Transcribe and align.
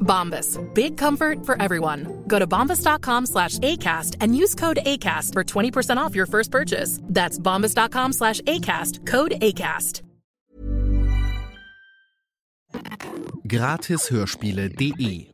Bombas. 0.00 0.58
Big 0.74 0.96
comfort 0.96 1.46
for 1.46 1.60
everyone. 1.62 2.24
Go 2.26 2.38
to 2.38 2.46
bombas.com 2.46 3.26
slash 3.26 3.58
ACAST 3.58 4.16
and 4.20 4.36
use 4.36 4.54
code 4.54 4.80
ACAST 4.84 5.32
for 5.32 5.44
20% 5.44 5.98
off 5.98 6.14
your 6.14 6.26
first 6.26 6.50
purchase. 6.50 7.00
That's 7.04 7.38
bombas.com 7.38 8.12
slash 8.12 8.40
ACAST. 8.42 9.06
Code 9.06 9.32
ACAST. 9.40 10.02
Gratishörspiele.de 13.46 15.30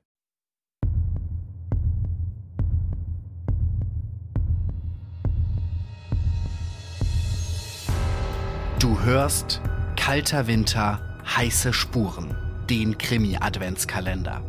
Du 8.79 9.01
hörst 9.01 9.61
Kalter 9.97 10.47
Winter, 10.47 11.01
heiße 11.25 11.73
Spuren, 11.73 12.37
den 12.71 12.97
Krimi-Adventskalender. 12.97 14.43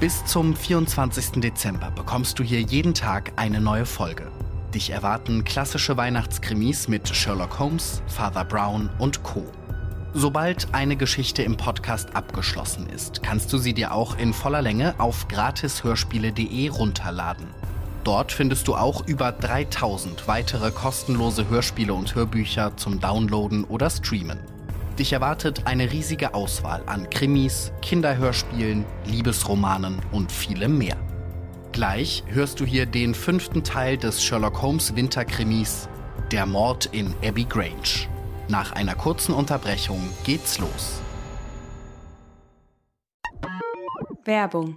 Bis 0.00 0.24
zum 0.24 0.56
24. 0.56 1.42
Dezember 1.42 1.90
bekommst 1.90 2.38
du 2.38 2.42
hier 2.42 2.62
jeden 2.62 2.94
Tag 2.94 3.32
eine 3.36 3.60
neue 3.60 3.84
Folge. 3.84 4.28
Dich 4.72 4.88
erwarten 4.88 5.44
klassische 5.44 5.94
Weihnachtskrimis 5.98 6.88
mit 6.88 7.14
Sherlock 7.14 7.58
Holmes, 7.58 8.00
Father 8.06 8.46
Brown 8.46 8.88
und 8.98 9.22
Co. 9.22 9.44
Sobald 10.14 10.72
eine 10.72 10.96
Geschichte 10.96 11.42
im 11.42 11.58
Podcast 11.58 12.16
abgeschlossen 12.16 12.88
ist, 12.88 13.22
kannst 13.22 13.52
du 13.52 13.58
sie 13.58 13.74
dir 13.74 13.92
auch 13.92 14.16
in 14.16 14.32
voller 14.32 14.62
Länge 14.62 14.94
auf 14.96 15.28
gratishörspiele.de 15.28 16.68
runterladen. 16.70 17.48
Dort 18.02 18.32
findest 18.32 18.68
du 18.68 18.76
auch 18.76 19.06
über 19.06 19.32
3000 19.32 20.26
weitere 20.26 20.70
kostenlose 20.70 21.50
Hörspiele 21.50 21.92
und 21.92 22.14
Hörbücher 22.14 22.74
zum 22.78 23.00
Downloaden 23.00 23.64
oder 23.64 23.90
Streamen. 23.90 24.38
Dich 24.98 25.12
erwartet 25.12 25.66
eine 25.66 25.90
riesige 25.92 26.34
Auswahl 26.34 26.82
an 26.86 27.08
Krimis, 27.08 27.72
Kinderhörspielen, 27.80 28.84
Liebesromanen 29.06 30.00
und 30.12 30.30
vielem 30.30 30.78
mehr. 30.78 30.96
Gleich 31.72 32.24
hörst 32.26 32.60
du 32.60 32.66
hier 32.66 32.84
den 32.86 33.14
fünften 33.14 33.62
Teil 33.62 33.96
des 33.96 34.22
Sherlock 34.22 34.60
Holmes 34.60 34.94
Winterkrimis 34.96 35.88
Der 36.32 36.44
Mord 36.44 36.86
in 36.86 37.14
Abbey 37.24 37.44
Grange. 37.44 38.08
Nach 38.48 38.72
einer 38.72 38.94
kurzen 38.94 39.32
Unterbrechung 39.32 40.00
geht's 40.24 40.58
los. 40.58 41.00
Werbung. 44.24 44.76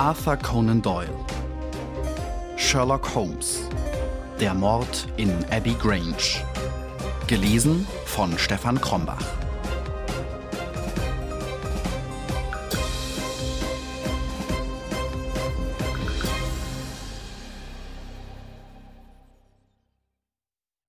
Arthur 0.00 0.38
Conan 0.38 0.80
Doyle 0.80 1.14
Sherlock 2.56 3.14
Holmes 3.14 3.68
Der 4.40 4.54
Mord 4.54 5.06
in 5.18 5.30
Abbey 5.50 5.74
Grange 5.74 6.42
Gelesen 7.26 7.86
von 8.06 8.38
Stefan 8.38 8.80
Krombach 8.80 9.22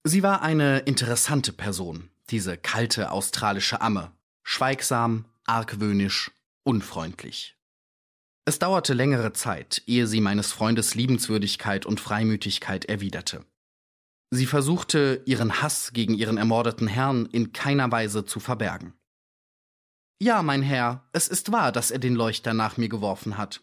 Sie 0.06 0.24
war 0.24 0.42
eine 0.42 0.80
interessante 0.80 1.52
Person, 1.52 2.10
diese 2.30 2.56
kalte 2.58 3.12
australische 3.12 3.82
Amme. 3.82 4.14
Schweigsam, 4.44 5.26
argwöhnisch, 5.46 6.32
unfreundlich. 6.64 7.58
Es 8.46 8.58
dauerte 8.58 8.94
längere 8.94 9.34
Zeit, 9.34 9.84
ehe 9.86 10.08
sie 10.08 10.20
meines 10.20 10.52
Freundes 10.52 10.96
Liebenswürdigkeit 10.96 11.86
und 11.86 12.00
Freimütigkeit 12.00 12.86
erwiderte. 12.86 13.46
Sie 14.32 14.46
versuchte, 14.46 15.22
ihren 15.26 15.62
Hass 15.62 15.92
gegen 15.94 16.16
ihren 16.16 16.38
ermordeten 16.38 16.88
Herrn 16.88 17.28
in 17.28 17.54
keiner 17.54 17.92
Weise 17.92 18.26
zu 18.26 18.40
verbergen. 18.40 18.94
Ja, 20.22 20.42
mein 20.42 20.62
Herr, 20.62 21.08
es 21.12 21.28
ist 21.28 21.52
wahr, 21.52 21.72
dass 21.72 21.92
er 21.92 22.00
den 22.00 22.16
Leuchter 22.16 22.54
nach 22.54 22.78
mir 22.78 22.90
geworfen 22.90 23.38
hat. 23.38 23.62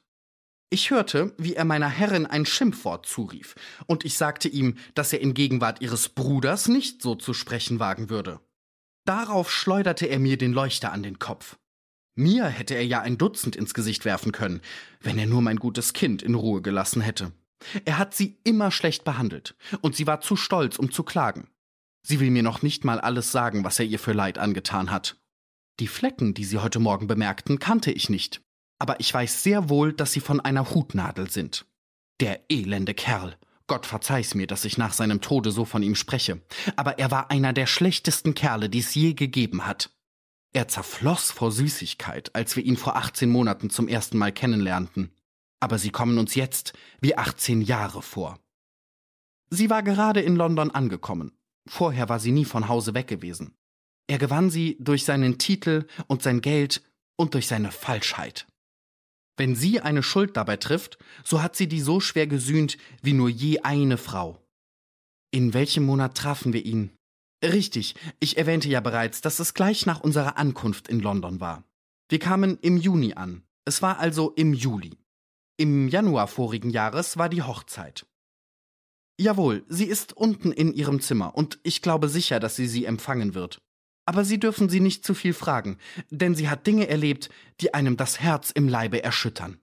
Ich 0.71 0.91
hörte, 0.91 1.35
wie 1.39 1.55
er 1.55 1.65
meiner 1.65 1.89
Herrin 1.89 2.27
ein 2.27 2.45
Schimpfwort 2.45 3.07
zurief, 3.07 3.55
und 3.87 4.05
ich 4.05 4.19
sagte 4.19 4.49
ihm, 4.49 4.77
dass 4.95 5.13
er 5.13 5.21
in 5.21 5.33
Gegenwart 5.33 5.81
ihres 5.81 6.11
Bruders 6.11 6.69
nicht 6.69 7.01
so 7.01 7.15
zu 7.15 7.33
sprechen 7.33 7.81
wagen 7.81 8.11
würde. 8.11 8.41
Darauf 9.07 9.51
schleuderte 9.51 10.07
er 10.07 10.19
mir 10.19 10.37
den 10.37 10.53
Leuchter 10.53 10.93
an 10.93 11.03
den 11.03 11.19
Kopf. 11.19 11.57
Mir 12.19 12.47
hätte 12.47 12.75
er 12.75 12.85
ja 12.85 13.01
ein 13.01 13.17
Dutzend 13.17 13.55
ins 13.55 13.75
Gesicht 13.75 14.05
werfen 14.05 14.33
können, 14.33 14.61
wenn 15.01 15.19
er 15.19 15.27
nur 15.27 15.41
mein 15.41 15.59
gutes 15.59 15.93
Kind 15.93 16.21
in 16.21 16.35
Ruhe 16.35 16.63
gelassen 16.63 17.01
hätte. 17.01 17.31
Er 17.85 17.97
hat 17.97 18.13
sie 18.13 18.41
immer 18.43 18.73
schlecht 18.73 19.05
behandelt, 19.05 19.55
und 19.83 19.95
sie 19.95 20.09
war 20.09 20.21
zu 20.21 20.35
stolz, 20.35 20.81
um 20.81 20.91
zu 20.91 21.05
klagen. 21.05 21.49
Sie 22.03 22.19
will 22.19 22.33
mir 22.33 22.43
noch 22.43 22.61
nicht 22.61 22.85
mal 22.85 22.99
alles 22.99 23.31
sagen, 23.31 23.63
was 23.63 23.79
er 23.79 23.85
ihr 23.85 24.01
für 24.01 24.15
Leid 24.15 24.37
angetan 24.37 24.91
hat. 24.91 25.17
Die 25.79 25.87
Flecken, 25.87 26.35
die 26.35 26.45
Sie 26.45 26.59
heute 26.59 26.81
Morgen 26.81 27.07
bemerkten, 27.07 27.61
kannte 27.61 27.93
ich 27.93 28.11
nicht, 28.11 28.43
aber 28.81 28.99
ich 28.99 29.15
weiß 29.15 29.45
sehr 29.45 29.69
wohl, 29.69 29.93
dass 29.93 30.11
sie 30.11 30.19
von 30.19 30.41
einer 30.41 30.75
Hutnadel 30.75 31.31
sind. 31.31 31.67
Der 32.19 32.41
elende 32.51 32.95
Kerl. 32.95 33.37
Gott 33.69 33.87
verzeih's 33.87 34.35
mir, 34.35 34.49
dass 34.49 34.65
ich 34.65 34.77
nach 34.77 34.93
seinem 34.93 35.21
Tode 35.21 35.53
so 35.53 35.65
von 35.65 35.85
ihm 35.85 35.95
spreche, 35.95 36.43
aber 36.75 36.99
er 36.99 37.13
war 37.13 37.31
einer 37.31 37.53
der 37.53 37.67
schlechtesten 37.67 38.35
Kerle, 38.35 38.69
die 38.69 38.81
es 38.81 38.93
je 38.97 39.15
gegeben 39.15 39.67
hat. 39.67 39.93
Er 40.53 40.69
zerfloss 40.69 41.31
vor 41.31 41.53
Süßigkeit, 41.53 42.35
als 42.35 42.57
wir 42.57 42.65
ihn 42.65 42.77
vor 42.77 42.97
18 42.97 43.29
Monaten 43.31 43.71
zum 43.71 43.89
ersten 43.89 44.19
Mal 44.19 44.33
kennenlernten. 44.33 45.13
Aber 45.61 45.79
sie 45.79 45.91
kommen 45.91 46.19
uns 46.19 46.35
jetzt 46.35 46.73
wie 47.01 47.17
18 47.17 47.63
Jahre 47.63 48.03
vor. 48.03 48.39
Sie 49.51 49.71
war 49.71 49.83
gerade 49.83 50.21
in 50.21 50.37
London 50.37 50.71
angekommen. 50.71 51.33
Vorher 51.69 52.09
war 52.09 52.19
sie 52.19 52.33
nie 52.33 52.45
von 52.45 52.69
Hause 52.69 52.95
weg 52.95 53.09
gewesen. 53.09 53.55
Er 54.07 54.19
gewann 54.19 54.51
sie 54.51 54.77
durch 54.81 55.05
seinen 55.05 55.39
Titel 55.39 55.87
und 56.07 56.23
sein 56.23 56.41
Geld 56.41 56.83
und 57.17 57.35
durch 57.35 57.47
seine 57.47 57.71
Falschheit. 57.71 58.47
Wenn 59.37 59.55
sie 59.55 59.81
eine 59.81 60.03
Schuld 60.03 60.37
dabei 60.37 60.57
trifft, 60.57 60.99
so 61.25 61.43
hat 61.43 61.57
sie 61.57 61.69
die 61.69 61.81
so 61.81 62.01
schwer 62.01 62.27
gesühnt 62.27 62.79
wie 63.03 63.13
nur 63.13 63.29
je 63.29 63.61
eine 63.61 63.99
Frau. 63.99 64.43
In 65.31 65.53
welchem 65.53 65.85
Monat 65.85 66.17
trafen 66.17 66.53
wir 66.53 66.65
ihn? 66.65 66.98
Richtig, 67.43 67.95
ich 68.19 68.37
erwähnte 68.37 68.69
ja 68.69 68.81
bereits, 68.81 69.21
dass 69.21 69.39
es 69.39 69.55
gleich 69.55 69.87
nach 69.87 70.01
unserer 70.01 70.37
Ankunft 70.39 70.89
in 70.89 71.01
London 71.01 71.41
war. 71.41 71.65
Wir 72.09 72.19
kamen 72.19 72.59
im 72.63 72.77
Juni 72.77 73.15
an. 73.15 73.43
Es 73.65 73.83
war 73.83 73.99
also 73.99 74.31
im 74.31 74.55
Juli. 74.55 74.99
Im 75.57 75.89
Januar 75.89 76.27
vorigen 76.27 76.71
Jahres 76.71 77.17
war 77.17 77.29
die 77.29 77.43
Hochzeit. 77.43 78.07
Jawohl, 79.21 79.65
sie 79.69 79.85
ist 79.85 80.17
unten 80.17 80.53
in 80.53 80.73
ihrem 80.73 81.01
Zimmer 81.01 81.37
und 81.37 81.59
ich 81.65 81.83
glaube 81.83 82.09
sicher, 82.09 82.41
dass 82.41 82.57
sie 82.57 82.69
sie 82.69 82.85
empfangen 82.85 83.35
wird. 83.35 83.61
Aber 84.07 84.25
Sie 84.25 84.41
dürfen 84.41 84.71
sie 84.71 84.81
nicht 84.81 85.05
zu 85.05 85.13
viel 85.13 85.35
fragen, 85.35 85.77
denn 86.09 86.35
sie 86.35 86.49
hat 86.49 86.67
Dinge 86.67 86.89
erlebt, 86.89 87.29
die 87.61 87.75
einem 87.75 87.99
das 87.99 88.21
Herz 88.21 88.51
im 88.51 88.67
Leibe 88.67 89.03
erschüttern. 89.03 89.61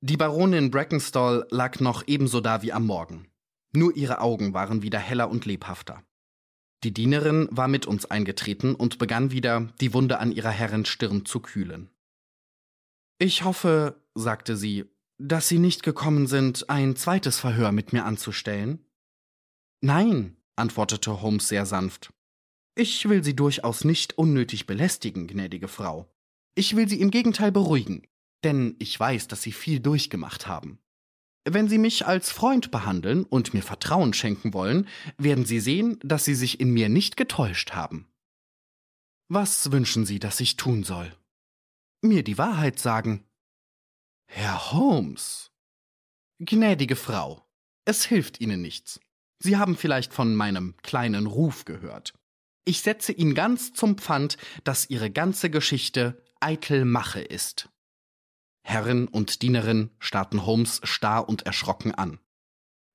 Die 0.00 0.16
Baronin 0.16 0.70
Brackenstall 0.70 1.48
lag 1.50 1.80
noch 1.80 2.04
ebenso 2.06 2.40
da 2.40 2.62
wie 2.62 2.72
am 2.72 2.86
Morgen. 2.86 3.26
Nur 3.74 3.96
ihre 3.96 4.20
Augen 4.20 4.54
waren 4.54 4.82
wieder 4.82 4.98
heller 4.98 5.28
und 5.30 5.46
lebhafter. 5.46 6.04
Die 6.84 6.92
Dienerin 6.92 7.48
war 7.50 7.66
mit 7.66 7.86
uns 7.86 8.06
eingetreten 8.06 8.74
und 8.74 8.98
begann 8.98 9.30
wieder, 9.30 9.72
die 9.80 9.94
Wunde 9.94 10.18
an 10.18 10.30
ihrer 10.30 10.50
Herrin 10.50 10.84
Stirn 10.84 11.24
zu 11.24 11.40
kühlen. 11.40 11.90
Ich 13.18 13.42
hoffe, 13.42 14.02
sagte 14.14 14.56
sie, 14.56 14.84
dass 15.18 15.48
Sie 15.48 15.58
nicht 15.58 15.82
gekommen 15.82 16.26
sind, 16.26 16.68
ein 16.68 16.96
zweites 16.96 17.38
Verhör 17.38 17.72
mit 17.72 17.92
mir 17.92 18.04
anzustellen? 18.04 18.84
Nein, 19.80 20.36
antwortete 20.56 21.22
Holmes 21.22 21.48
sehr 21.48 21.66
sanft. 21.66 22.12
Ich 22.74 23.08
will 23.08 23.22
Sie 23.22 23.36
durchaus 23.36 23.84
nicht 23.84 24.18
unnötig 24.18 24.66
belästigen, 24.66 25.26
gnädige 25.26 25.68
Frau. 25.68 26.12
Ich 26.54 26.76
will 26.76 26.88
Sie 26.88 27.00
im 27.00 27.10
Gegenteil 27.10 27.52
beruhigen, 27.52 28.06
denn 28.42 28.74
ich 28.78 28.98
weiß, 28.98 29.28
dass 29.28 29.42
Sie 29.42 29.52
viel 29.52 29.80
durchgemacht 29.80 30.46
haben. 30.46 30.78
Wenn 31.44 31.68
Sie 31.68 31.78
mich 31.78 32.06
als 32.06 32.30
Freund 32.30 32.70
behandeln 32.70 33.24
und 33.24 33.52
mir 33.52 33.62
Vertrauen 33.62 34.14
schenken 34.14 34.54
wollen, 34.54 34.88
werden 35.18 35.44
Sie 35.44 35.60
sehen, 35.60 35.98
dass 36.02 36.24
Sie 36.24 36.34
sich 36.34 36.58
in 36.58 36.70
mir 36.70 36.88
nicht 36.88 37.16
getäuscht 37.16 37.72
haben. 37.72 38.08
Was 39.28 39.70
wünschen 39.70 40.06
Sie, 40.06 40.18
dass 40.18 40.40
ich 40.40 40.56
tun 40.56 40.84
soll? 40.84 41.14
Mir 42.00 42.22
die 42.22 42.38
Wahrheit 42.38 42.78
sagen. 42.78 43.24
Herr 44.26 44.72
Holmes. 44.72 45.50
Gnädige 46.38 46.96
Frau, 46.96 47.46
es 47.84 48.04
hilft 48.04 48.40
Ihnen 48.40 48.62
nichts. 48.62 49.00
Sie 49.38 49.56
haben 49.58 49.76
vielleicht 49.76 50.14
von 50.14 50.34
meinem 50.34 50.74
kleinen 50.82 51.26
Ruf 51.26 51.64
gehört. 51.66 52.14
Ich 52.64 52.80
setze 52.80 53.12
ihn 53.12 53.34
ganz 53.34 53.74
zum 53.74 53.98
Pfand, 53.98 54.38
dass 54.64 54.88
ihre 54.88 55.10
ganze 55.10 55.50
Geschichte 55.50 56.22
eitel 56.40 56.86
Mache 56.86 57.20
ist. 57.20 57.68
Herrin 58.64 59.06
und 59.06 59.42
Dienerin 59.42 59.90
starrten 59.98 60.46
Holmes 60.46 60.80
starr 60.82 61.28
und 61.28 61.42
erschrocken 61.42 61.94
an. 61.94 62.18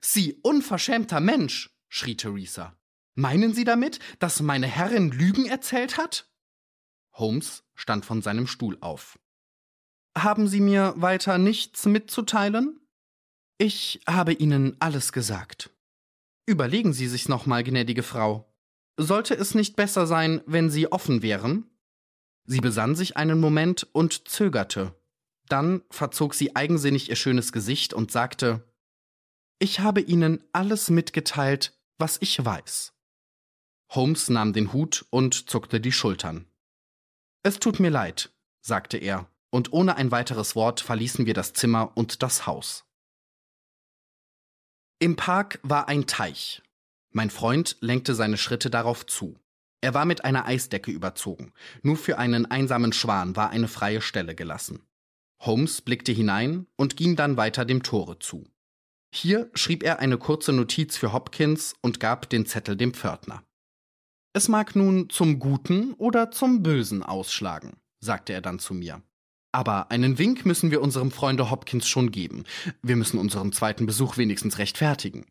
Sie 0.02 0.34
unverschämter 0.42 1.20
Mensch, 1.20 1.70
schrie 1.88 2.18
Theresa. 2.18 2.76
Meinen 3.16 3.54
Sie 3.54 3.64
damit, 3.64 4.00
dass 4.18 4.42
meine 4.42 4.68
Herrin 4.68 5.12
Lügen 5.12 5.46
erzählt 5.46 5.98
hat? 5.98 6.28
Holmes 7.14 7.64
stand 7.76 8.04
von 8.06 8.22
seinem 8.22 8.48
Stuhl 8.48 8.78
auf. 8.82 9.20
Haben 10.18 10.48
Sie 10.48 10.60
mir 10.60 10.94
weiter 10.98 11.38
nichts 11.38 11.86
mitzuteilen? 11.86 12.80
Ich 13.58 14.02
habe 14.08 14.34
Ihnen 14.34 14.76
alles 14.80 15.12
gesagt. 15.12 15.70
Überlegen 16.46 16.94
Sie 16.94 17.08
sich's 17.08 17.30
nochmal, 17.30 17.64
gnädige 17.64 18.04
Frau. 18.04 18.52
Sollte 18.98 19.36
es 19.36 19.54
nicht 19.54 19.76
besser 19.76 20.08
sein, 20.08 20.42
wenn 20.46 20.70
Sie 20.70 20.92
offen 20.92 21.22
wären? 21.22 21.70
Sie 22.46 22.60
besann 22.60 22.96
sich 22.96 23.18
einen 23.18 23.40
Moment 23.40 23.88
und 23.92 24.28
zögerte. 24.28 24.99
Dann 25.50 25.82
verzog 25.90 26.34
sie 26.34 26.56
eigensinnig 26.56 27.10
ihr 27.10 27.16
schönes 27.16 27.52
Gesicht 27.52 27.94
und 27.94 28.12
sagte 28.12 28.64
Ich 29.60 29.82
habe 29.82 30.00
Ihnen 30.00 30.44
alles 30.54 30.90
mitgeteilt, 30.90 31.78
was 31.98 32.18
ich 32.22 32.44
weiß. 32.44 32.94
Holmes 33.92 34.30
nahm 34.30 34.54
den 34.54 34.72
Hut 34.72 35.06
und 35.10 35.50
zuckte 35.50 35.82
die 35.82 35.92
Schultern. 35.92 36.46
Es 37.44 37.60
tut 37.60 37.80
mir 37.80 37.90
leid, 37.90 38.32
sagte 38.62 38.98
er, 38.98 39.30
und 39.50 39.74
ohne 39.74 39.98
ein 39.98 40.12
weiteres 40.12 40.56
Wort 40.56 40.80
verließen 40.80 41.26
wir 41.26 41.34
das 41.34 41.54
Zimmer 41.54 41.92
und 41.98 42.24
das 42.24 42.46
Haus. 42.46 42.86
Im 45.00 45.16
Park 45.16 45.60
war 45.64 45.88
ein 45.88 46.06
Teich, 46.08 46.62
mein 47.12 47.32
Freund 47.32 47.78
lenkte 47.82 48.14
seine 48.14 48.38
Schritte 48.38 48.70
darauf 48.70 49.06
zu. 49.06 49.40
Er 49.82 49.94
war 49.94 50.06
mit 50.06 50.26
einer 50.26 50.46
Eisdecke 50.46 50.92
überzogen. 50.92 51.54
Nur 51.82 51.98
für 51.98 52.18
einen 52.18 52.46
einsamen 52.46 52.94
Schwan 52.94 53.36
war 53.36 53.50
eine 53.50 53.68
freie 53.68 54.02
Stelle 54.02 54.36
gelassen. 54.36 54.86
Holmes 55.42 55.82
blickte 55.82 56.12
hinein 56.12 56.68
und 56.76 56.98
ging 56.98 57.16
dann 57.16 57.38
weiter 57.38 57.66
dem 57.66 57.84
Tore 57.84 58.20
zu. 58.20 58.46
Hier 59.14 59.50
schrieb 59.54 59.84
er 59.84 60.00
eine 60.00 60.18
kurze 60.18 60.54
Notiz 60.54 60.98
für 60.98 61.14
Hopkins 61.14 61.76
und 61.82 62.00
gab 62.00 62.30
den 62.30 62.46
Zettel 62.46 62.76
dem 62.76 62.94
Pförtner. 62.94 63.44
Es 64.34 64.48
mag 64.48 64.76
nun 64.76 65.10
zum 65.10 65.40
Guten 65.40 65.94
oder 65.94 66.30
zum 66.30 66.62
Bösen 66.62 67.02
ausschlagen, 67.02 67.78
sagte 68.00 68.34
er 68.34 68.42
dann 68.42 68.60
zu 68.60 68.74
mir. 68.74 69.02
Aber 69.52 69.90
einen 69.90 70.20
Wink 70.20 70.46
müssen 70.46 70.70
wir 70.70 70.82
unserem 70.82 71.10
Freunde 71.10 71.50
Hopkins 71.50 71.88
schon 71.88 72.12
geben. 72.12 72.44
Wir 72.84 72.96
müssen 72.96 73.18
unseren 73.18 73.52
zweiten 73.52 73.88
Besuch 73.88 74.18
wenigstens 74.18 74.60
rechtfertigen. 74.60 75.26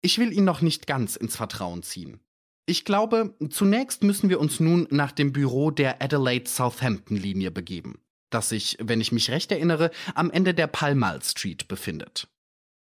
Ich 0.00 0.18
will 0.18 0.32
ihn 0.32 0.44
noch 0.44 0.60
nicht 0.60 0.86
ganz 0.86 1.16
ins 1.16 1.34
Vertrauen 1.34 1.82
ziehen. 1.82 2.20
Ich 2.66 2.84
glaube, 2.84 3.34
zunächst 3.50 4.04
müssen 4.04 4.30
wir 4.30 4.38
uns 4.38 4.60
nun 4.60 4.86
nach 4.90 5.12
dem 5.12 5.32
Büro 5.32 5.70
der 5.70 6.00
Adelaide 6.00 6.48
Southampton 6.48 7.16
Linie 7.16 7.50
begeben, 7.50 7.98
das 8.34 8.48
sich, 8.48 8.76
wenn 8.80 9.00
ich 9.00 9.12
mich 9.12 9.30
recht 9.30 9.50
erinnere, 9.52 9.90
am 10.14 10.30
Ende 10.30 10.52
der 10.52 10.66
Pall 10.66 10.94
Mall 10.94 11.22
Street 11.22 11.68
befindet. 11.68 12.28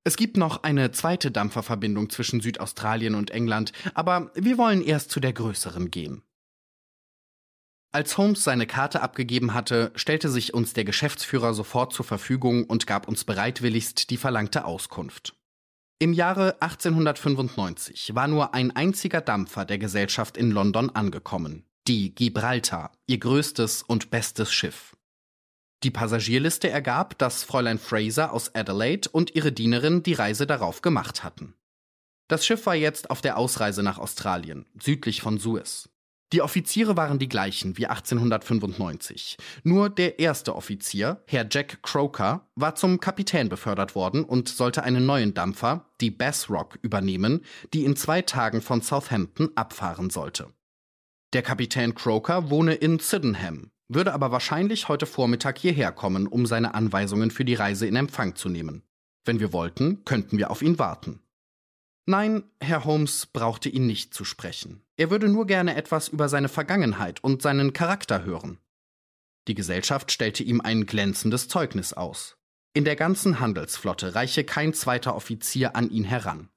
Es 0.04 0.16
gibt 0.16 0.36
noch 0.36 0.62
eine 0.62 0.92
zweite 0.92 1.30
Dampferverbindung 1.30 2.10
zwischen 2.10 2.40
Südaustralien 2.40 3.14
und 3.14 3.30
England, 3.30 3.72
aber 3.94 4.30
wir 4.34 4.58
wollen 4.58 4.82
erst 4.82 5.10
zu 5.10 5.18
der 5.18 5.32
größeren 5.32 5.90
gehen. 5.90 6.22
Als 7.92 8.18
Holmes 8.18 8.44
seine 8.44 8.66
Karte 8.66 9.00
abgegeben 9.00 9.54
hatte, 9.54 9.90
stellte 9.94 10.28
sich 10.28 10.52
uns 10.52 10.74
der 10.74 10.84
Geschäftsführer 10.84 11.54
sofort 11.54 11.92
zur 11.92 12.04
Verfügung 12.04 12.64
und 12.64 12.86
gab 12.86 13.08
uns 13.08 13.24
bereitwilligst 13.24 14.10
die 14.10 14.16
verlangte 14.16 14.64
Auskunft. 14.64 15.34
Im 15.98 16.12
Jahre 16.12 16.60
1895 16.60 18.14
war 18.14 18.28
nur 18.28 18.52
ein 18.52 18.76
einziger 18.76 19.22
Dampfer 19.22 19.64
der 19.64 19.78
Gesellschaft 19.78 20.36
in 20.36 20.50
London 20.50 20.90
angekommen, 20.90 21.64
die 21.88 22.14
Gibraltar, 22.14 22.92
ihr 23.06 23.18
größtes 23.18 23.82
und 23.82 24.10
bestes 24.10 24.52
Schiff. 24.52 24.95
Die 25.82 25.90
Passagierliste 25.90 26.70
ergab, 26.70 27.18
dass 27.18 27.44
Fräulein 27.44 27.78
Fraser 27.78 28.32
aus 28.32 28.54
Adelaide 28.54 29.08
und 29.10 29.34
ihre 29.34 29.52
Dienerin 29.52 30.02
die 30.02 30.14
Reise 30.14 30.46
darauf 30.46 30.82
gemacht 30.82 31.22
hatten. 31.22 31.54
Das 32.28 32.44
Schiff 32.44 32.66
war 32.66 32.74
jetzt 32.74 33.10
auf 33.10 33.20
der 33.20 33.36
Ausreise 33.36 33.82
nach 33.82 33.98
Australien, 33.98 34.66
südlich 34.80 35.20
von 35.20 35.38
Suez. 35.38 35.88
Die 36.32 36.42
Offiziere 36.42 36.96
waren 36.96 37.20
die 37.20 37.28
gleichen 37.28 37.78
wie 37.78 37.86
1895. 37.86 39.36
Nur 39.62 39.88
der 39.90 40.18
erste 40.18 40.56
Offizier, 40.56 41.22
Herr 41.28 41.46
Jack 41.48 41.82
Croker, 41.82 42.48
war 42.56 42.74
zum 42.74 42.98
Kapitän 42.98 43.48
befördert 43.48 43.94
worden 43.94 44.24
und 44.24 44.48
sollte 44.48 44.82
einen 44.82 45.06
neuen 45.06 45.34
Dampfer, 45.34 45.88
die 46.00 46.10
Bass 46.10 46.50
Rock, 46.50 46.80
übernehmen, 46.82 47.44
die 47.72 47.84
in 47.84 47.94
zwei 47.94 48.22
Tagen 48.22 48.60
von 48.60 48.82
Southampton 48.82 49.50
abfahren 49.54 50.10
sollte. 50.10 50.52
Der 51.32 51.42
Kapitän 51.42 51.94
Croker 51.94 52.50
wohne 52.50 52.74
in 52.74 52.98
Sydenham, 52.98 53.70
würde 53.88 54.12
aber 54.12 54.32
wahrscheinlich 54.32 54.88
heute 54.88 55.06
Vormittag 55.06 55.58
hierher 55.58 55.92
kommen, 55.92 56.26
um 56.26 56.46
seine 56.46 56.74
Anweisungen 56.74 57.30
für 57.30 57.44
die 57.44 57.54
Reise 57.54 57.86
in 57.86 57.96
Empfang 57.96 58.34
zu 58.34 58.48
nehmen. 58.48 58.82
Wenn 59.24 59.40
wir 59.40 59.52
wollten, 59.52 60.04
könnten 60.04 60.38
wir 60.38 60.50
auf 60.50 60.62
ihn 60.62 60.78
warten. 60.78 61.20
Nein, 62.06 62.44
Herr 62.60 62.84
Holmes 62.84 63.26
brauchte 63.26 63.68
ihn 63.68 63.86
nicht 63.86 64.14
zu 64.14 64.24
sprechen. 64.24 64.82
Er 64.96 65.10
würde 65.10 65.28
nur 65.28 65.46
gerne 65.46 65.74
etwas 65.74 66.08
über 66.08 66.28
seine 66.28 66.48
Vergangenheit 66.48 67.22
und 67.22 67.42
seinen 67.42 67.72
Charakter 67.72 68.24
hören. 68.24 68.58
Die 69.48 69.54
Gesellschaft 69.54 70.12
stellte 70.12 70.42
ihm 70.42 70.60
ein 70.60 70.86
glänzendes 70.86 71.48
Zeugnis 71.48 71.92
aus. 71.92 72.36
In 72.74 72.84
der 72.84 72.96
ganzen 72.96 73.40
Handelsflotte 73.40 74.14
reiche 74.14 74.44
kein 74.44 74.74
zweiter 74.74 75.16
Offizier 75.16 75.74
an 75.74 75.90
ihn 75.90 76.04
heran. 76.04 76.48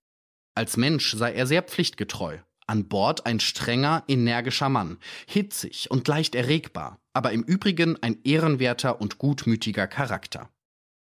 Als 0.54 0.78
Mensch 0.78 1.16
sei 1.16 1.34
er 1.34 1.48
sehr 1.48 1.64
pflichtgetreu, 1.64 2.40
an 2.68 2.88
Bord 2.88 3.26
ein 3.26 3.40
strenger, 3.40 4.04
energischer 4.08 4.70
Mann, 4.70 4.98
hitzig 5.28 5.90
und 5.90 6.08
leicht 6.08 6.36
erregbar, 6.36 6.99
aber 7.14 7.32
im 7.32 7.44
Übrigen 7.44 8.02
ein 8.02 8.20
ehrenwerter 8.24 9.02
und 9.02 9.18
gutmütiger 9.18 9.88
Charakter. 9.88 10.50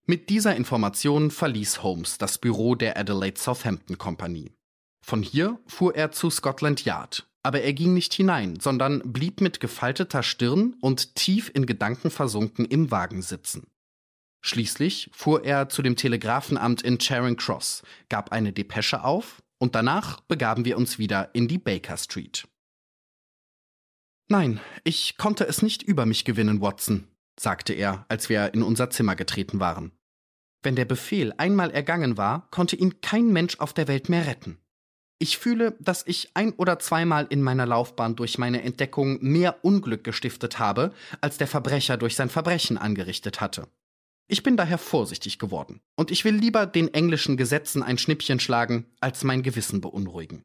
Mit 0.06 0.28
dieser 0.28 0.56
Information 0.56 1.30
verließ 1.30 1.82
Holmes 1.82 2.18
das 2.18 2.38
Büro 2.38 2.74
der 2.74 2.96
Adelaide 2.96 3.38
Southampton 3.38 3.98
Company. 3.98 4.52
Von 5.02 5.22
hier 5.22 5.58
fuhr 5.66 5.94
er 5.94 6.10
zu 6.10 6.30
Scotland 6.30 6.84
Yard, 6.84 7.28
aber 7.42 7.62
er 7.62 7.72
ging 7.72 7.94
nicht 7.94 8.12
hinein, 8.12 8.58
sondern 8.60 9.00
blieb 9.12 9.40
mit 9.40 9.60
gefalteter 9.60 10.22
Stirn 10.22 10.74
und 10.80 11.14
tief 11.14 11.50
in 11.54 11.66
Gedanken 11.66 12.10
versunken 12.10 12.64
im 12.64 12.90
Wagen 12.90 13.22
sitzen. 13.22 13.66
Schließlich 14.42 15.10
fuhr 15.12 15.44
er 15.44 15.68
zu 15.68 15.82
dem 15.82 15.96
Telegrafenamt 15.96 16.82
in 16.82 16.98
Charing 16.98 17.36
Cross, 17.36 17.82
gab 18.08 18.32
eine 18.32 18.52
Depesche 18.52 19.04
auf 19.04 19.42
und 19.58 19.74
danach 19.74 20.20
begaben 20.22 20.64
wir 20.64 20.78
uns 20.78 20.98
wieder 20.98 21.30
in 21.34 21.46
die 21.46 21.58
Baker 21.58 21.96
Street. 21.96 22.48
Nein, 24.32 24.60
ich 24.84 25.16
konnte 25.18 25.44
es 25.48 25.60
nicht 25.60 25.82
über 25.82 26.06
mich 26.06 26.24
gewinnen, 26.24 26.60
Watson, 26.60 27.08
sagte 27.38 27.72
er, 27.72 28.06
als 28.08 28.28
wir 28.28 28.54
in 28.54 28.62
unser 28.62 28.88
Zimmer 28.88 29.16
getreten 29.16 29.58
waren. 29.58 29.90
Wenn 30.62 30.76
der 30.76 30.84
Befehl 30.84 31.34
einmal 31.36 31.72
ergangen 31.72 32.16
war, 32.16 32.46
konnte 32.52 32.76
ihn 32.76 33.00
kein 33.00 33.32
Mensch 33.32 33.58
auf 33.58 33.72
der 33.72 33.88
Welt 33.88 34.08
mehr 34.08 34.28
retten. 34.28 34.58
Ich 35.18 35.36
fühle, 35.36 35.76
dass 35.80 36.06
ich 36.06 36.30
ein 36.34 36.52
oder 36.52 36.78
zweimal 36.78 37.26
in 37.28 37.42
meiner 37.42 37.66
Laufbahn 37.66 38.14
durch 38.14 38.38
meine 38.38 38.62
Entdeckung 38.62 39.18
mehr 39.20 39.64
Unglück 39.64 40.04
gestiftet 40.04 40.60
habe, 40.60 40.94
als 41.20 41.36
der 41.36 41.48
Verbrecher 41.48 41.96
durch 41.96 42.14
sein 42.14 42.28
Verbrechen 42.28 42.78
angerichtet 42.78 43.40
hatte. 43.40 43.66
Ich 44.28 44.44
bin 44.44 44.56
daher 44.56 44.78
vorsichtig 44.78 45.40
geworden, 45.40 45.80
und 45.96 46.12
ich 46.12 46.24
will 46.24 46.36
lieber 46.36 46.66
den 46.66 46.94
englischen 46.94 47.36
Gesetzen 47.36 47.82
ein 47.82 47.98
Schnippchen 47.98 48.38
schlagen, 48.38 48.86
als 49.00 49.24
mein 49.24 49.42
Gewissen 49.42 49.80
beunruhigen. 49.80 50.44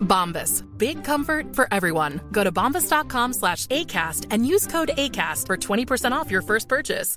Bombas. 0.00 0.64
Big 0.76 1.04
comfort 1.04 1.54
for 1.54 1.66
everyone. 1.72 2.20
Go 2.32 2.44
to 2.44 2.52
bombas.com 2.52 3.32
slash 3.32 3.66
ACAST 3.66 4.26
and 4.30 4.44
use 4.44 4.66
code 4.66 4.90
ACAST 4.96 5.46
for 5.46 5.56
20% 5.56 6.12
off 6.12 6.30
your 6.30 6.42
first 6.42 6.68
purchase. 6.68 7.16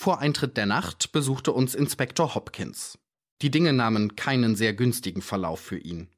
Vor 0.00 0.20
Eintritt 0.20 0.56
der 0.56 0.66
Nacht 0.66 1.10
besuchte 1.10 1.52
uns 1.52 1.74
Inspektor 1.74 2.36
Hopkins. 2.36 2.98
Die 3.42 3.50
Dinge 3.50 3.72
nahmen 3.72 4.14
keinen 4.14 4.54
sehr 4.54 4.72
günstigen 4.72 5.22
Verlauf 5.22 5.58
für 5.58 5.78
ihn. 5.78 6.08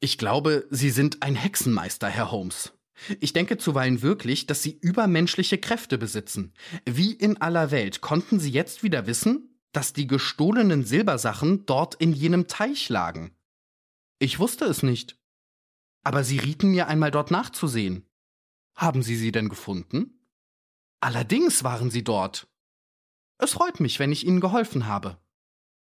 Ich 0.00 0.18
glaube, 0.18 0.66
Sie 0.70 0.90
sind 0.90 1.22
ein 1.22 1.36
Hexenmeister, 1.36 2.08
Herr 2.08 2.32
Holmes. 2.32 2.72
Ich 3.20 3.32
denke 3.32 3.58
zuweilen 3.58 4.02
wirklich, 4.02 4.46
dass 4.46 4.62
Sie 4.62 4.76
übermenschliche 4.80 5.58
Kräfte 5.58 5.96
besitzen. 5.96 6.52
Wie 6.84 7.12
in 7.12 7.40
aller 7.40 7.70
Welt 7.70 8.00
konnten 8.00 8.40
Sie 8.40 8.50
jetzt 8.50 8.82
wieder 8.82 9.06
wissen, 9.06 9.57
dass 9.78 9.92
die 9.92 10.08
gestohlenen 10.08 10.84
Silbersachen 10.84 11.64
dort 11.64 11.94
in 11.94 12.12
jenem 12.12 12.48
Teich 12.48 12.88
lagen? 12.88 13.30
Ich 14.18 14.40
wusste 14.40 14.64
es 14.64 14.82
nicht. 14.82 15.16
Aber 16.02 16.24
Sie 16.24 16.38
rieten 16.38 16.72
mir 16.72 16.88
einmal 16.88 17.12
dort 17.12 17.30
nachzusehen. 17.30 18.04
Haben 18.74 19.04
Sie 19.04 19.14
sie 19.14 19.30
denn 19.30 19.48
gefunden? 19.48 20.18
Allerdings 20.98 21.62
waren 21.62 21.92
sie 21.92 22.02
dort. 22.02 22.48
Es 23.40 23.52
freut 23.52 23.78
mich, 23.78 24.00
wenn 24.00 24.10
ich 24.10 24.26
Ihnen 24.26 24.40
geholfen 24.40 24.86
habe. 24.86 25.16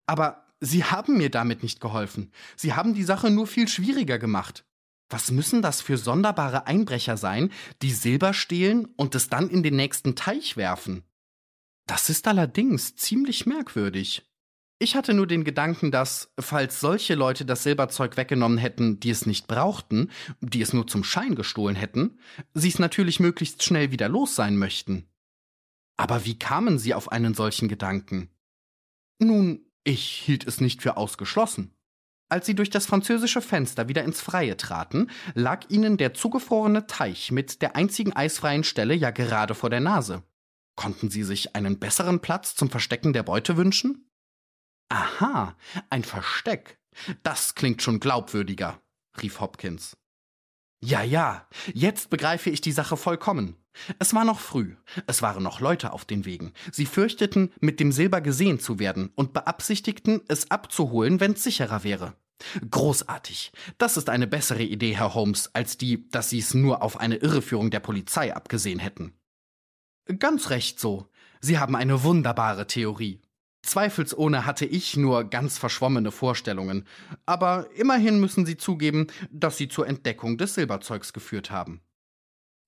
Aber 0.06 0.46
Sie 0.60 0.84
haben 0.84 1.18
mir 1.18 1.28
damit 1.28 1.62
nicht 1.62 1.82
geholfen. 1.82 2.32
Sie 2.56 2.72
haben 2.72 2.94
die 2.94 3.04
Sache 3.04 3.28
nur 3.28 3.46
viel 3.46 3.68
schwieriger 3.68 4.18
gemacht. 4.18 4.64
Was 5.10 5.30
müssen 5.30 5.60
das 5.60 5.82
für 5.82 5.98
sonderbare 5.98 6.66
Einbrecher 6.66 7.18
sein, 7.18 7.52
die 7.82 7.92
Silber 7.92 8.32
stehlen 8.32 8.86
und 8.96 9.14
es 9.14 9.28
dann 9.28 9.50
in 9.50 9.62
den 9.62 9.76
nächsten 9.76 10.16
Teich 10.16 10.56
werfen? 10.56 11.04
Das 11.86 12.08
ist 12.08 12.26
allerdings 12.26 12.96
ziemlich 12.96 13.46
merkwürdig. 13.46 14.22
Ich 14.78 14.96
hatte 14.96 15.14
nur 15.14 15.26
den 15.26 15.44
Gedanken, 15.44 15.90
dass, 15.90 16.32
falls 16.38 16.80
solche 16.80 17.14
Leute 17.14 17.44
das 17.44 17.62
Silberzeug 17.62 18.16
weggenommen 18.16 18.58
hätten, 18.58 18.98
die 19.00 19.10
es 19.10 19.24
nicht 19.24 19.46
brauchten, 19.46 20.10
die 20.40 20.62
es 20.62 20.72
nur 20.72 20.86
zum 20.86 21.04
Schein 21.04 21.36
gestohlen 21.36 21.76
hätten, 21.76 22.18
sie 22.54 22.68
es 22.68 22.78
natürlich 22.78 23.20
möglichst 23.20 23.62
schnell 23.62 23.92
wieder 23.92 24.08
los 24.08 24.34
sein 24.34 24.56
möchten. 24.56 25.08
Aber 25.96 26.24
wie 26.24 26.38
kamen 26.38 26.78
sie 26.78 26.92
auf 26.92 27.12
einen 27.12 27.34
solchen 27.34 27.68
Gedanken? 27.68 28.30
Nun, 29.20 29.64
ich 29.84 30.04
hielt 30.04 30.46
es 30.46 30.60
nicht 30.60 30.82
für 30.82 30.96
ausgeschlossen. 30.96 31.72
Als 32.28 32.46
sie 32.46 32.54
durch 32.54 32.70
das 32.70 32.86
französische 32.86 33.40
Fenster 33.40 33.88
wieder 33.88 34.02
ins 34.02 34.20
Freie 34.20 34.56
traten, 34.56 35.10
lag 35.34 35.70
ihnen 35.70 35.98
der 35.98 36.14
zugefrorene 36.14 36.86
Teich 36.86 37.30
mit 37.30 37.62
der 37.62 37.76
einzigen 37.76 38.12
eisfreien 38.12 38.64
Stelle 38.64 38.94
ja 38.94 39.12
gerade 39.12 39.54
vor 39.54 39.70
der 39.70 39.80
Nase. 39.80 40.24
Konnten 40.76 41.10
sie 41.10 41.22
sich 41.22 41.54
einen 41.54 41.78
besseren 41.78 42.20
Platz 42.20 42.54
zum 42.54 42.70
Verstecken 42.70 43.12
der 43.12 43.22
Beute 43.22 43.56
wünschen? 43.56 44.10
Aha, 44.88 45.56
ein 45.90 46.04
Versteck. 46.04 46.78
Das 47.22 47.54
klingt 47.54 47.82
schon 47.82 48.00
glaubwürdiger, 48.00 48.80
rief 49.20 49.40
Hopkins. 49.40 49.96
Ja, 50.82 51.02
ja, 51.02 51.48
jetzt 51.72 52.10
begreife 52.10 52.50
ich 52.50 52.60
die 52.60 52.72
Sache 52.72 52.96
vollkommen. 52.96 53.56
Es 53.98 54.14
war 54.14 54.24
noch 54.24 54.38
früh, 54.38 54.76
es 55.06 55.22
waren 55.22 55.42
noch 55.42 55.60
Leute 55.60 55.92
auf 55.92 56.04
den 56.04 56.24
Wegen. 56.24 56.52
Sie 56.70 56.86
fürchteten, 56.86 57.52
mit 57.60 57.80
dem 57.80 57.90
Silber 57.90 58.20
gesehen 58.20 58.60
zu 58.60 58.78
werden 58.78 59.10
und 59.14 59.32
beabsichtigten, 59.32 60.20
es 60.28 60.50
abzuholen, 60.50 61.20
wenn's 61.20 61.42
sicherer 61.42 61.84
wäre. 61.84 62.14
Großartig. 62.70 63.52
Das 63.78 63.96
ist 63.96 64.10
eine 64.10 64.26
bessere 64.26 64.62
Idee, 64.62 64.96
Herr 64.96 65.14
Holmes, 65.14 65.50
als 65.54 65.78
die, 65.78 66.08
dass 66.10 66.30
Sie 66.30 66.38
es 66.38 66.52
nur 66.54 66.82
auf 66.82 67.00
eine 67.00 67.16
Irreführung 67.16 67.70
der 67.70 67.80
Polizei 67.80 68.34
abgesehen 68.34 68.78
hätten. 68.78 69.14
Ganz 70.18 70.50
recht 70.50 70.78
so. 70.78 71.08
Sie 71.40 71.58
haben 71.58 71.76
eine 71.76 72.02
wunderbare 72.02 72.66
Theorie. 72.66 73.20
Zweifelsohne 73.62 74.44
hatte 74.44 74.66
ich 74.66 74.96
nur 74.96 75.24
ganz 75.24 75.56
verschwommene 75.56 76.10
Vorstellungen, 76.10 76.86
aber 77.24 77.68
immerhin 77.76 78.20
müssen 78.20 78.44
Sie 78.44 78.58
zugeben, 78.58 79.06
dass 79.30 79.56
Sie 79.56 79.68
zur 79.68 79.86
Entdeckung 79.86 80.36
des 80.36 80.54
Silberzeugs 80.54 81.14
geführt 81.14 81.50
haben. 81.50 81.80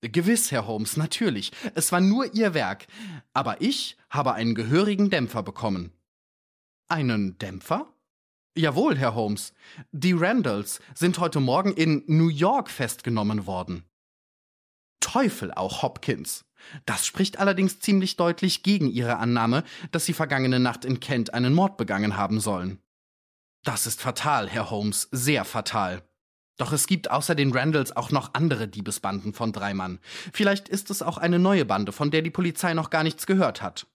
Gewiss, 0.01 0.51
Herr 0.51 0.67
Holmes, 0.67 0.97
natürlich. 0.97 1.51
Es 1.75 1.91
war 1.91 2.01
nur 2.01 2.33
Ihr 2.33 2.53
Werk. 2.53 2.87
Aber 3.33 3.61
ich 3.61 3.97
habe 4.09 4.33
einen 4.33 4.55
gehörigen 4.55 5.09
Dämpfer 5.09 5.43
bekommen. 5.43 5.91
Einen 6.87 7.37
Dämpfer? 7.39 7.91
Jawohl, 8.55 8.97
Herr 8.97 9.15
Holmes. 9.15 9.53
Die 9.91 10.13
Randalls 10.13 10.79
sind 10.93 11.19
heute 11.19 11.39
Morgen 11.39 11.73
in 11.73 12.03
New 12.07 12.29
York 12.29 12.69
festgenommen 12.69 13.45
worden. 13.45 13.83
Teufel 14.99 15.51
auch, 15.51 15.81
Hopkins. 15.81 16.46
Das 16.85 17.05
spricht 17.05 17.39
allerdings 17.39 17.79
ziemlich 17.79 18.17
deutlich 18.17 18.63
gegen 18.63 18.89
Ihre 18.89 19.17
Annahme, 19.17 19.63
dass 19.91 20.05
Sie 20.05 20.13
vergangene 20.13 20.59
Nacht 20.59 20.85
in 20.85 20.99
Kent 20.99 21.33
einen 21.33 21.53
Mord 21.53 21.77
begangen 21.77 22.17
haben 22.17 22.39
sollen. 22.39 22.79
Das 23.63 23.87
ist 23.87 24.01
fatal, 24.01 24.49
Herr 24.49 24.69
Holmes, 24.69 25.09
sehr 25.11 25.43
fatal. 25.45 26.03
Doch 26.57 26.71
es 26.71 26.87
gibt 26.87 27.11
außer 27.11 27.35
den 27.35 27.51
Randalls 27.51 27.95
auch 27.95 28.11
noch 28.11 28.33
andere 28.33 28.67
Diebesbanden 28.67 29.33
von 29.33 29.53
drei 29.53 29.73
Mann. 29.73 29.99
Vielleicht 30.33 30.69
ist 30.69 30.89
es 30.89 31.01
auch 31.01 31.17
eine 31.17 31.39
neue 31.39 31.65
Bande, 31.65 31.91
von 31.91 32.09
der 32.09 32.23
die 32.23 32.31
Polizei 32.31 32.73
noch 32.73 32.89
gar 32.89 33.03
nichts 33.03 33.27
gehört 33.27 33.61
hat. 33.61 33.87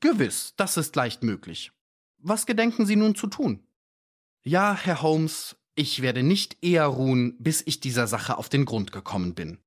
Gewiss, 0.00 0.54
das 0.56 0.76
ist 0.78 0.96
leicht 0.96 1.22
möglich. 1.22 1.72
Was 2.18 2.46
gedenken 2.46 2.86
Sie 2.86 2.96
nun 2.96 3.14
zu 3.14 3.26
tun? 3.26 3.66
Ja, 4.42 4.74
Herr 4.74 5.02
Holmes, 5.02 5.56
ich 5.74 6.00
werde 6.00 6.22
nicht 6.22 6.56
eher 6.62 6.86
ruhen, 6.86 7.36
bis 7.38 7.62
ich 7.66 7.80
dieser 7.80 8.06
Sache 8.06 8.38
auf 8.38 8.48
den 8.48 8.64
Grund 8.64 8.92
gekommen 8.92 9.34
bin. 9.34 9.58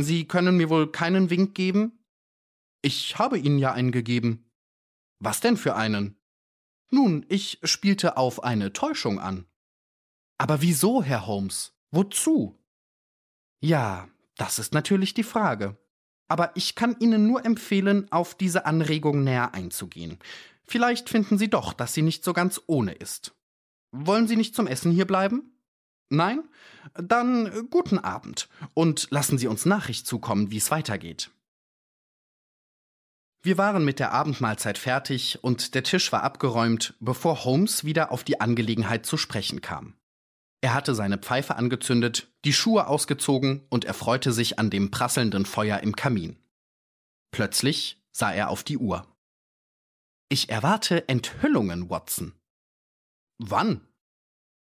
Sie 0.00 0.26
können 0.26 0.56
mir 0.56 0.70
wohl 0.70 0.92
keinen 0.92 1.28
Wink 1.28 1.56
geben? 1.56 1.98
Ich 2.82 3.18
habe 3.18 3.36
Ihnen 3.36 3.58
ja 3.58 3.72
einen 3.72 3.90
gegeben. 3.90 4.48
Was 5.18 5.40
denn 5.40 5.56
für 5.56 5.74
einen? 5.74 6.16
Nun, 6.90 7.26
ich 7.28 7.58
spielte 7.64 8.16
auf 8.16 8.44
eine 8.44 8.72
Täuschung 8.72 9.18
an. 9.18 9.46
Aber 10.38 10.62
wieso, 10.62 11.02
Herr 11.02 11.26
Holmes? 11.26 11.76
Wozu? 11.90 12.56
Ja, 13.60 14.08
das 14.36 14.60
ist 14.60 14.72
natürlich 14.72 15.14
die 15.14 15.24
Frage. 15.24 15.76
Aber 16.28 16.52
ich 16.54 16.76
kann 16.76 16.94
Ihnen 17.00 17.26
nur 17.26 17.44
empfehlen, 17.44 18.06
auf 18.12 18.36
diese 18.36 18.66
Anregung 18.66 19.24
näher 19.24 19.52
einzugehen. 19.52 20.20
Vielleicht 20.62 21.08
finden 21.08 21.38
Sie 21.38 21.50
doch, 21.50 21.72
dass 21.72 21.92
sie 21.92 22.02
nicht 22.02 22.22
so 22.22 22.32
ganz 22.32 22.60
ohne 22.66 22.92
ist. 22.92 23.34
Wollen 23.90 24.28
Sie 24.28 24.36
nicht 24.36 24.54
zum 24.54 24.68
Essen 24.68 24.92
hier 24.92 25.06
bleiben? 25.06 25.57
Nein? 26.10 26.42
Dann 26.94 27.68
guten 27.70 27.98
Abend 27.98 28.48
und 28.74 29.08
lassen 29.10 29.38
Sie 29.38 29.46
uns 29.46 29.66
Nachricht 29.66 30.06
zukommen, 30.06 30.50
wie 30.50 30.56
es 30.56 30.70
weitergeht. 30.70 31.30
Wir 33.40 33.56
waren 33.56 33.84
mit 33.84 34.00
der 34.00 34.12
Abendmahlzeit 34.12 34.78
fertig 34.78 35.42
und 35.42 35.74
der 35.74 35.84
Tisch 35.84 36.10
war 36.12 36.22
abgeräumt, 36.22 36.94
bevor 36.98 37.44
Holmes 37.44 37.84
wieder 37.84 38.10
auf 38.10 38.24
die 38.24 38.40
Angelegenheit 38.40 39.06
zu 39.06 39.16
sprechen 39.16 39.60
kam. 39.60 39.94
Er 40.60 40.74
hatte 40.74 40.94
seine 40.94 41.18
Pfeife 41.18 41.54
angezündet, 41.54 42.32
die 42.44 42.52
Schuhe 42.52 42.88
ausgezogen 42.88 43.64
und 43.68 43.84
erfreute 43.84 44.32
sich 44.32 44.58
an 44.58 44.70
dem 44.70 44.90
prasselnden 44.90 45.46
Feuer 45.46 45.80
im 45.80 45.94
Kamin. 45.94 46.36
Plötzlich 47.30 48.02
sah 48.10 48.32
er 48.32 48.48
auf 48.48 48.64
die 48.64 48.78
Uhr. 48.78 49.06
Ich 50.28 50.48
erwarte 50.48 51.08
Enthüllungen, 51.08 51.90
Watson. 51.90 52.34
Wann? 53.38 53.86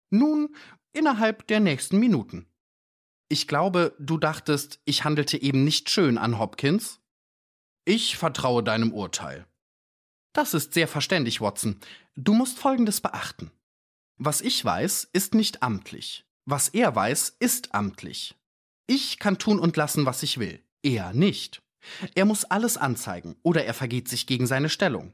Nun, 0.09 0.53
innerhalb 0.95 1.47
der 1.47 1.59
nächsten 1.59 1.99
Minuten. 1.99 2.47
Ich 3.27 3.47
glaube, 3.47 3.95
du 3.99 4.17
dachtest, 4.17 4.79
ich 4.85 5.03
handelte 5.03 5.41
eben 5.41 5.63
nicht 5.63 5.89
schön 5.89 6.17
an 6.17 6.39
Hopkins? 6.39 7.01
Ich 7.83 8.17
vertraue 8.17 8.63
deinem 8.63 8.93
Urteil. 8.93 9.45
Das 10.33 10.53
ist 10.53 10.73
sehr 10.73 10.87
verständlich, 10.87 11.41
Watson. 11.41 11.79
Du 12.15 12.33
musst 12.33 12.59
Folgendes 12.59 13.01
beachten. 13.01 13.51
Was 14.17 14.41
ich 14.41 14.63
weiß, 14.63 15.09
ist 15.13 15.33
nicht 15.33 15.63
amtlich. 15.63 16.25
Was 16.45 16.69
er 16.69 16.95
weiß, 16.95 17.37
ist 17.39 17.73
amtlich. 17.73 18.35
Ich 18.87 19.19
kann 19.19 19.37
tun 19.37 19.59
und 19.59 19.77
lassen, 19.77 20.05
was 20.05 20.23
ich 20.23 20.37
will. 20.37 20.63
Er 20.83 21.13
nicht. 21.13 21.61
Er 22.13 22.25
muss 22.25 22.45
alles 22.45 22.77
anzeigen 22.77 23.35
oder 23.43 23.65
er 23.65 23.73
vergeht 23.73 24.07
sich 24.07 24.27
gegen 24.27 24.47
seine 24.47 24.69
Stellung. 24.69 25.13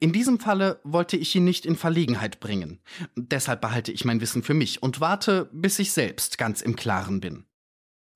In 0.00 0.12
diesem 0.12 0.38
Falle 0.38 0.80
wollte 0.84 1.16
ich 1.16 1.34
ihn 1.34 1.44
nicht 1.44 1.66
in 1.66 1.76
Verlegenheit 1.76 2.38
bringen. 2.38 2.80
Deshalb 3.16 3.60
behalte 3.60 3.90
ich 3.90 4.04
mein 4.04 4.20
Wissen 4.20 4.42
für 4.42 4.54
mich 4.54 4.82
und 4.82 5.00
warte, 5.00 5.50
bis 5.52 5.78
ich 5.78 5.92
selbst 5.92 6.38
ganz 6.38 6.62
im 6.62 6.76
Klaren 6.76 7.20
bin. 7.20 7.46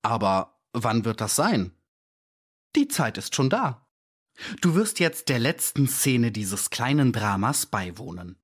Aber 0.03 0.61
wann 0.73 1.05
wird 1.05 1.21
das 1.21 1.35
sein? 1.35 1.73
Die 2.77 2.89
Zeit 2.89 3.19
ist 3.19 3.35
schon 3.35 3.51
da. 3.51 3.89
Du 4.61 4.75
wirst 4.75 5.01
jetzt 5.01 5.29
der 5.29 5.39
letzten 5.39 5.89
Szene 5.89 6.33
dieses 6.33 6.71
kleinen 6.71 7.13
Dramas 7.13 7.67
beiwohnen. 7.67 8.42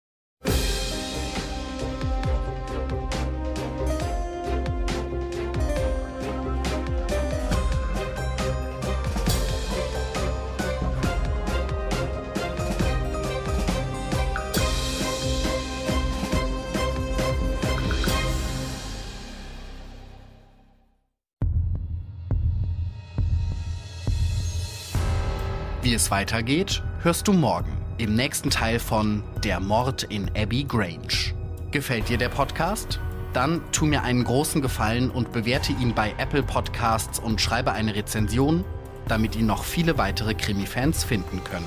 Es 25.99 26.13
weitergeht, 26.13 26.85
hörst 27.03 27.27
du 27.27 27.33
morgen 27.33 27.77
im 27.99 28.15
nächsten 28.15 28.51
Teil 28.51 28.79
von 28.79 29.25
Der 29.43 29.59
Mord 29.59 30.05
in 30.05 30.31
Abbey 30.37 30.63
Grange. 30.63 31.35
Gefällt 31.73 32.09
dir 32.09 32.19
der 32.19 32.29
Podcast? 32.29 33.01
Dann 33.33 33.61
tu 33.73 33.85
mir 33.85 34.05
einen 34.05 34.23
großen 34.23 34.63
Gefallen 34.63 35.11
und 35.11 35.33
bewerte 35.33 35.73
ihn 35.73 35.95
bei 35.97 36.15
Apple 36.19 36.45
Podcasts 36.45 37.19
und 37.19 37.41
schreibe 37.41 37.73
eine 37.73 37.97
Rezension, 37.97 38.65
damit 39.09 39.35
ihn 39.35 39.47
noch 39.47 39.65
viele 39.65 39.99
weitere 39.99 40.35
Krimi-Fans 40.35 41.03
finden 41.03 41.43
können. 41.43 41.67